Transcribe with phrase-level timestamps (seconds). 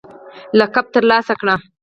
[0.59, 1.47] لقب ترلاسه کړ